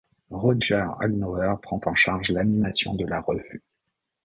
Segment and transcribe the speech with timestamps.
[0.31, 3.61] Roger Hagnauer prend en charge l'animation de la revue.